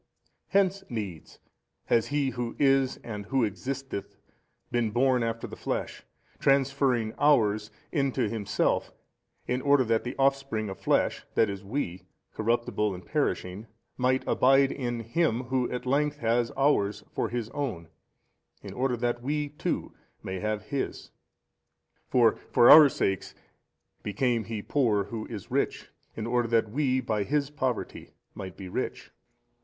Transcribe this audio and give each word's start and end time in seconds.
Hence 0.47 0.83
needs 0.89 1.37
has 1.85 2.07
He 2.07 2.31
Who 2.31 2.55
is 2.57 2.97
and 3.03 3.27
Who 3.27 3.43
existeth 3.43 4.17
been 4.71 4.89
born 4.89 5.21
after 5.21 5.45
the 5.45 5.55
flesh, 5.55 6.01
transferring 6.39 7.13
ours 7.19 7.69
into 7.91 8.27
Himself 8.27 8.91
in 9.45 9.61
order 9.61 9.83
that 9.83 10.03
the 10.03 10.15
offspring 10.17 10.69
of 10.69 10.79
flesh, 10.79 11.23
that 11.35 11.51
is 11.51 11.63
we, 11.63 12.07
corruptible 12.33 12.95
and 12.95 13.05
perishing, 13.05 13.67
might 13.95 14.23
abide 14.25 14.71
in 14.71 15.01
Him 15.01 15.43
Who 15.49 15.69
at 15.69 15.85
length 15.85 16.17
has 16.17 16.49
ours 16.57 17.03
for 17.13 17.29
His 17.29 17.49
own 17.51 17.87
in 18.63 18.73
order 18.73 18.97
that 18.97 19.21
WE 19.21 19.49
too 19.49 19.93
may 20.23 20.39
have 20.39 20.63
His. 20.63 21.11
For 22.07 22.37
for 22.51 22.71
our 22.71 22.89
sakes 22.89 23.35
became 24.01 24.45
He 24.45 24.63
poor 24.63 25.03
who 25.03 25.27
is 25.27 25.51
Rich 25.51 25.91
in 26.15 26.25
order 26.25 26.47
that 26.47 26.71
WE 26.71 27.01
by 27.01 27.21
His 27.23 27.51
Poverty 27.51 28.15
might 28.33 28.57
be 28.57 28.67
rich. 28.67 29.11